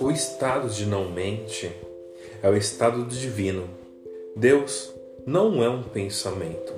[0.00, 1.70] O estado de não mente
[2.42, 3.68] é o estado do divino.
[4.36, 4.94] Deus
[5.26, 6.72] não é um pensamento,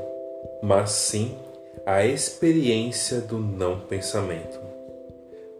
[0.62, 1.35] mas sim
[1.87, 4.59] a experiência do não pensamento.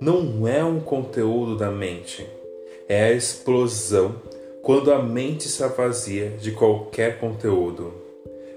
[0.01, 2.27] Não é um conteúdo da mente,
[2.89, 4.17] é a explosão
[4.63, 7.93] quando a mente se vazia de qualquer conteúdo.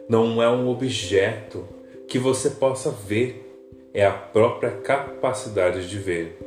[0.08, 1.66] Não é um objeto
[2.08, 3.47] que você possa ver,
[3.98, 6.38] é a própria capacidade de ver.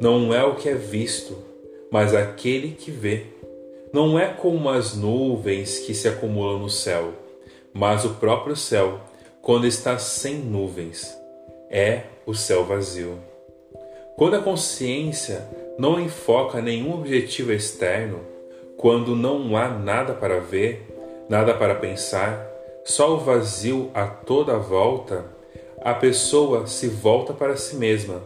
[0.00, 1.36] Não é o que é visto,
[1.90, 3.24] mas aquele que vê.
[3.92, 7.12] Não é como as nuvens que se acumulam no céu,
[7.70, 8.98] mas o próprio céu,
[9.42, 11.14] quando está sem nuvens,
[11.68, 13.18] é o céu vazio.
[14.16, 15.46] Quando a consciência
[15.78, 18.20] não enfoca nenhum objetivo externo,
[18.78, 20.96] quando não há nada para ver,
[21.28, 22.50] nada para pensar,
[22.86, 25.35] só o vazio a toda volta,
[25.86, 28.20] a pessoa se volta para si mesma.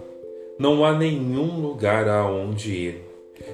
[0.59, 3.05] Não há nenhum lugar aonde ir.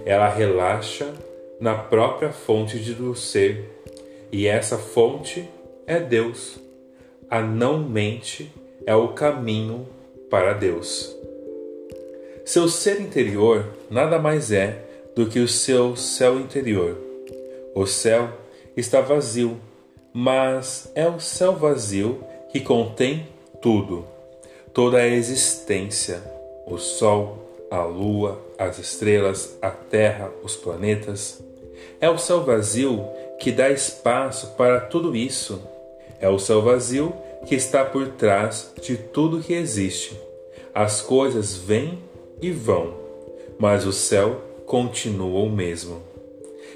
[0.05, 1.13] Ela relaxa
[1.59, 3.69] na própria fonte do ser,
[4.31, 5.51] e essa fonte
[5.89, 6.57] é Deus.
[7.29, 8.53] A não mente
[8.87, 9.89] é o caminho
[10.31, 11.13] para Deus.
[12.45, 14.85] Seu ser interior nada mais é
[15.17, 16.97] do que o seu céu interior.
[17.75, 18.29] O céu
[18.77, 19.57] está vazio,
[20.13, 23.35] mas é o céu vazio que contém
[23.67, 24.05] tudo,
[24.72, 26.22] toda a existência,
[26.69, 31.42] o sol, a lua, as estrelas, a terra, os planetas.
[32.00, 33.05] É o céu vazio
[33.41, 35.61] que dá espaço para tudo isso.
[36.20, 37.12] É o céu vazio
[37.45, 40.17] que está por trás de tudo que existe.
[40.73, 41.98] As coisas vêm
[42.41, 42.95] e vão,
[43.58, 46.01] mas o céu continua o mesmo.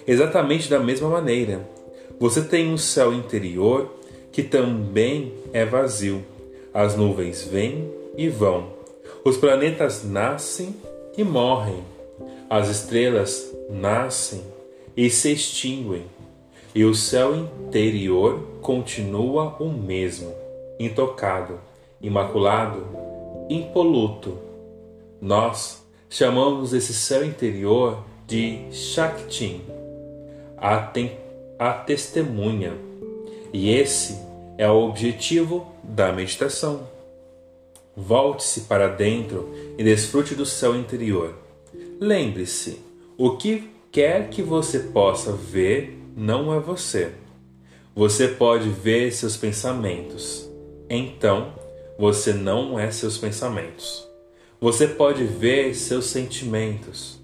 [0.09, 1.61] Exatamente da mesma maneira,
[2.19, 3.95] você tem um céu interior
[4.33, 6.25] que também é vazio.
[6.73, 8.69] As nuvens vêm e vão.
[9.25, 10.75] Os planetas nascem
[11.17, 11.83] e morrem.
[12.49, 14.43] As estrelas nascem
[14.97, 16.05] e se extinguem.
[16.73, 20.33] E o céu interior continua o mesmo,
[20.79, 21.59] intocado,
[22.01, 22.87] imaculado,
[23.49, 24.39] impoluto.
[25.21, 29.61] Nós chamamos esse céu interior de Shakti,
[30.57, 30.93] a,
[31.59, 32.75] a testemunha.
[33.53, 34.30] E esse
[34.61, 36.87] é o objetivo da meditação.
[37.97, 41.35] Volte-se para dentro e desfrute do céu interior.
[41.99, 42.79] Lembre-se:
[43.17, 47.13] o que quer que você possa ver não é você.
[47.97, 50.47] Você pode ver seus pensamentos.
[50.91, 51.55] Então,
[51.99, 54.07] você não é seus pensamentos.
[54.61, 57.19] Você pode ver seus sentimentos.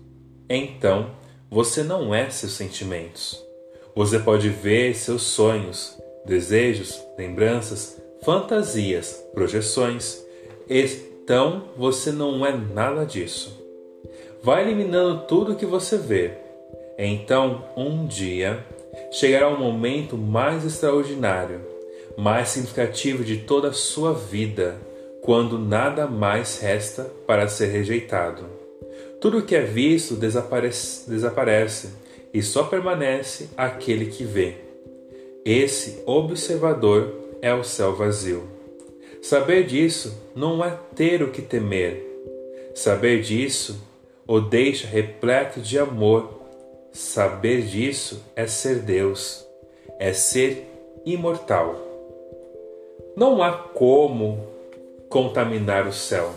[0.49, 1.11] Então,
[1.51, 3.39] você não é seus sentimentos.
[3.95, 10.27] Você pode ver seus sonhos, desejos, lembranças, fantasias, projeções
[10.69, 13.65] então você não é nada disso.
[14.43, 16.33] Vai eliminando tudo que você vê.
[16.99, 18.65] Então, um dia,
[19.13, 21.61] chegará um momento mais extraordinário,
[22.17, 24.77] mais significativo de toda a sua vida,
[25.23, 28.45] quando nada mais resta para ser rejeitado.
[29.21, 31.91] Tudo que é visto desaparece, desaparece
[32.33, 34.66] e só permanece aquele que vê.
[35.47, 38.43] Esse observador é o céu vazio.
[39.23, 42.05] Saber disso não é ter o que temer.
[42.75, 43.81] Saber disso
[44.27, 46.41] o deixa repleto de amor.
[46.91, 49.47] Saber disso é ser Deus,
[50.01, 50.69] é ser
[51.05, 51.77] imortal.
[53.17, 54.49] Não há como
[55.09, 56.35] contaminar o céu,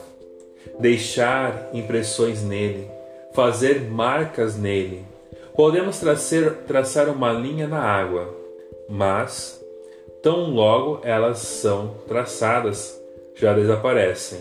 [0.80, 2.88] deixar impressões nele,
[3.34, 5.04] fazer marcas nele.
[5.56, 8.39] Podemos traçar, traçar uma linha na água,
[8.90, 9.64] mas
[10.24, 13.00] tão logo elas são traçadas,
[13.36, 14.40] já desaparecem.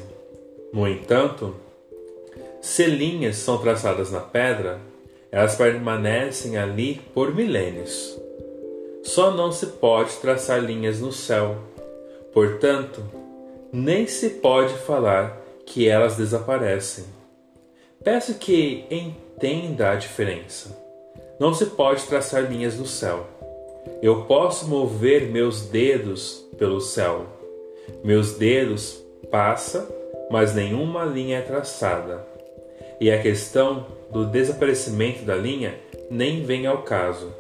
[0.73, 1.55] No entanto,
[2.61, 4.81] se linhas são traçadas na pedra,
[5.31, 8.19] elas permanecem ali por milênios.
[9.03, 11.57] Só não se pode traçar linhas no céu,
[12.33, 13.03] portanto,
[13.71, 17.05] nem se pode falar que elas desaparecem.
[18.03, 20.77] Peço que entenda a diferença.
[21.39, 23.27] Não se pode traçar linhas no céu
[24.03, 27.27] eu posso mover meus dedos pelo céu.
[28.05, 29.89] Meus dedos passa,
[30.31, 32.27] mas nenhuma linha é traçada.
[33.01, 35.79] E a questão do desaparecimento da linha
[36.11, 37.33] nem vem ao caso.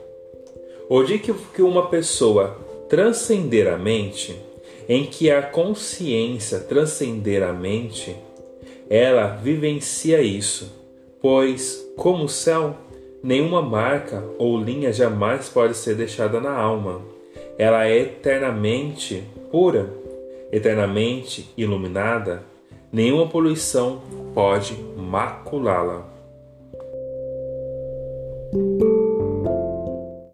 [0.88, 2.56] O dia que uma pessoa
[2.88, 4.36] transcender a mente,
[4.88, 8.16] em que a consciência transcender a mente,
[8.88, 10.72] ela vivencia isso,
[11.20, 12.74] pois, como o céu,
[13.28, 17.02] Nenhuma marca ou linha jamais pode ser deixada na alma.
[17.58, 19.92] Ela é eternamente pura,
[20.50, 22.42] eternamente iluminada.
[22.90, 24.00] nenhuma poluição
[24.32, 26.08] pode maculá-la.